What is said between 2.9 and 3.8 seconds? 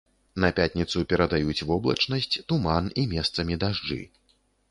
і месцамі